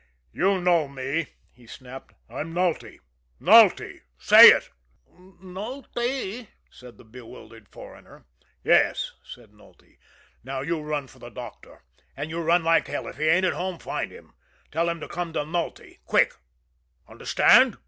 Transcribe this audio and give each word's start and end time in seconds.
"You 0.33 0.59
know 0.59 0.87
me!" 0.87 1.27
he 1.51 1.67
snapped. 1.67 2.15
"I'm 2.27 2.55
Nulty 2.55 3.01
Nulty. 3.39 4.01
Say 4.17 4.47
it!" 4.47 4.71
"Nultee," 5.15 6.47
said 6.71 6.97
the 6.97 7.03
bewildered 7.03 7.69
foreigner. 7.69 8.25
"Yes," 8.63 9.11
said 9.23 9.51
Nulty. 9.53 9.99
"Now 10.43 10.61
you 10.61 10.81
run 10.81 11.05
for 11.05 11.19
the 11.19 11.29
doctor 11.29 11.83
and 12.17 12.31
you 12.31 12.41
run 12.41 12.63
like 12.63 12.87
hell. 12.87 13.07
If 13.07 13.17
he 13.17 13.25
ain't 13.27 13.45
at 13.45 13.53
home 13.53 13.77
find 13.77 14.11
him. 14.11 14.33
Tell 14.71 14.89
him 14.89 14.99
to 15.01 15.07
come 15.07 15.33
to 15.33 15.45
Nulty 15.45 15.99
quick. 16.05 16.33
Understand?" 17.07 17.77